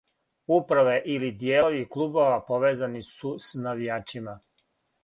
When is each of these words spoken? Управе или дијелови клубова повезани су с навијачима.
Управе 0.55 0.95
или 1.15 1.29
дијелови 1.43 1.83
клубова 1.97 2.41
повезани 2.51 3.07
су 3.13 3.37
с 3.51 3.55
навијачима. 3.69 4.41